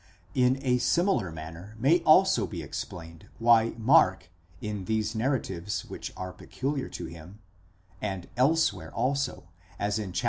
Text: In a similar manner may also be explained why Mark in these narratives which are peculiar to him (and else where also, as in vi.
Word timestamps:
In 0.33 0.57
a 0.63 0.79
similar 0.79 1.31
manner 1.31 1.75
may 1.77 1.99
also 2.05 2.47
be 2.47 2.63
explained 2.63 3.27
why 3.37 3.75
Mark 3.77 4.31
in 4.59 4.85
these 4.85 5.13
narratives 5.13 5.85
which 5.85 6.11
are 6.17 6.33
peculiar 6.33 6.89
to 6.89 7.05
him 7.05 7.37
(and 8.01 8.27
else 8.35 8.73
where 8.73 8.91
also, 8.95 9.49
as 9.77 9.99
in 9.99 10.13
vi. 10.13 10.19